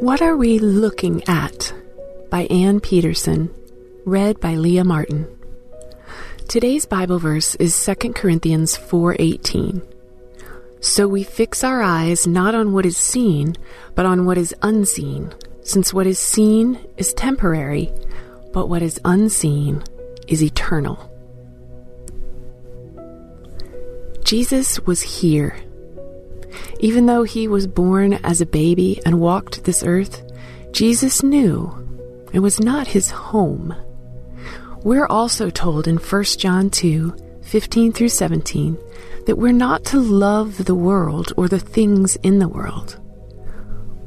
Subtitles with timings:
[0.00, 1.74] What Are We Looking At?
[2.30, 3.54] by Ann Peterson,
[4.06, 5.28] read by Leah Martin.
[6.48, 9.82] Today's Bible verse is 2 Corinthians 4:18.
[10.80, 13.56] So we fix our eyes not on what is seen,
[13.94, 17.92] but on what is unseen, since what is seen is temporary,
[18.54, 19.82] but what is unseen
[20.28, 21.10] is eternal.
[24.24, 25.56] Jesus was here
[26.80, 30.22] even though he was born as a baby and walked this earth,
[30.72, 31.76] Jesus knew
[32.32, 33.74] it was not his home.
[34.82, 38.78] We're also told in 1 John 2 15 through 17
[39.26, 42.98] that we're not to love the world or the things in the world.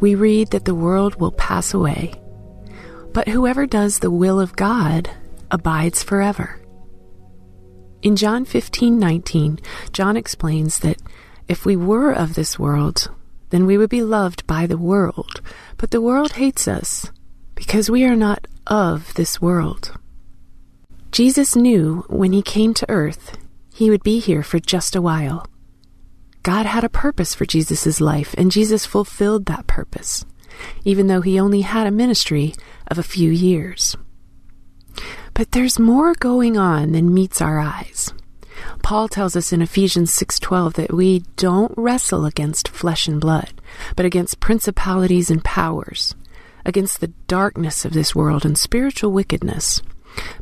[0.00, 2.14] We read that the world will pass away,
[3.12, 5.10] but whoever does the will of God
[5.50, 6.60] abides forever.
[8.02, 9.58] In John 15:19,
[9.92, 11.00] John explains that
[11.48, 13.10] if we were of this world,
[13.50, 15.40] then we would be loved by the world.
[15.76, 17.10] But the world hates us
[17.54, 19.92] because we are not of this world.
[21.12, 23.38] Jesus knew when he came to earth,
[23.72, 25.46] he would be here for just a while.
[26.42, 30.24] God had a purpose for Jesus' life, and Jesus fulfilled that purpose,
[30.84, 32.54] even though he only had a ministry
[32.86, 33.96] of a few years.
[35.34, 38.12] But there's more going on than meets our eyes.
[38.86, 43.52] Paul tells us in Ephesians 6:12 that we don't wrestle against flesh and blood,
[43.96, 46.14] but against principalities and powers,
[46.64, 49.82] against the darkness of this world and spiritual wickedness.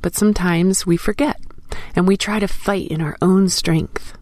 [0.02, 1.40] But sometimes we forget
[1.96, 4.12] and we try to fight in our own strength.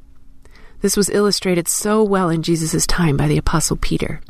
[0.82, 4.20] This was illustrated so well in Jesus' time by the apostle Peter.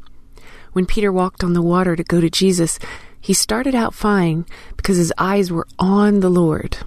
[0.72, 2.78] When Peter walked on the water to go to Jesus,
[3.20, 4.46] he started out fine
[4.78, 6.78] because his eyes were on the Lord.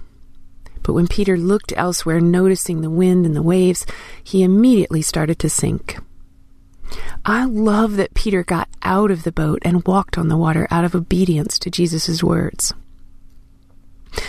[0.86, 3.84] But when Peter looked elsewhere, noticing the wind and the waves,
[4.22, 5.98] he immediately started to sink.
[7.24, 10.84] I love that Peter got out of the boat and walked on the water out
[10.84, 12.72] of obedience to Jesus' words.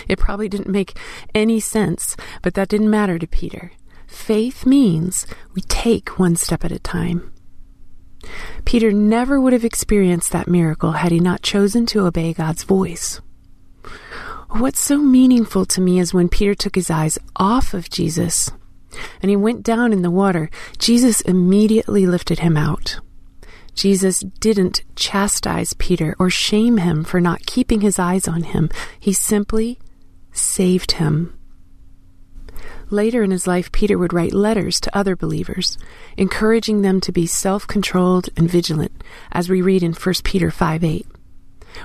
[0.08, 0.98] It probably didn't make
[1.36, 3.72] any sense, but that didn't matter to Peter.
[4.08, 7.32] Faith means we take one step at a time.
[8.66, 13.22] Peter never would have experienced that miracle had he not chosen to obey God's voice.
[14.60, 18.50] What's so meaningful to me is when Peter took his eyes off of Jesus
[19.22, 23.00] and he went down in the water, Jesus immediately lifted him out.
[23.76, 28.72] Jesus didn't chastise Peter or shame him for not keeping his eyes on him.
[29.00, 29.78] He simply
[30.32, 31.38] saved him.
[32.90, 35.78] Later in his life, Peter would write letters to other believers,
[36.18, 40.84] encouraging them to be self controlled and vigilant, as we read in 1 Peter 5
[40.84, 41.06] 8.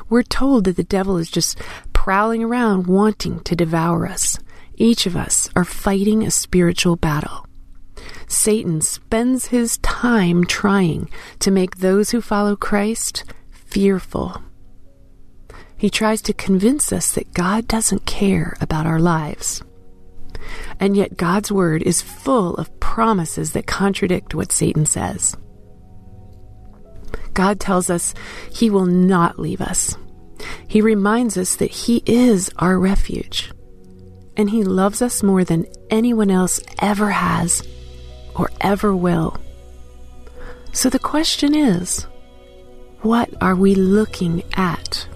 [0.09, 1.59] We're told that the devil is just
[2.03, 4.37] prowling around wanting to devour us.
[4.75, 7.47] Each of us are fighting a spiritual battle.
[8.27, 11.09] Satan spends his time trying
[11.39, 14.43] to make those who follow Christ fearful.
[15.77, 19.63] He tries to convince us that God doesn't care about our lives.
[20.81, 25.37] And yet, God's Word is full of promises that contradict what Satan says.
[27.33, 28.13] God tells us
[28.53, 29.97] He will not leave us.
[30.67, 33.53] He reminds us that He is our refuge,
[34.37, 37.67] and He loves us more than anyone else ever has
[38.35, 39.37] or ever will.
[40.73, 42.07] So the question is
[43.03, 45.07] what are we looking at?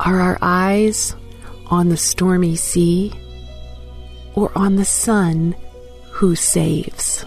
[0.00, 1.14] Are our eyes
[1.66, 3.12] on the stormy sea
[4.34, 5.54] or on the Son
[6.12, 7.26] who saves?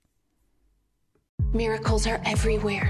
[1.53, 2.89] Miracles are everywhere.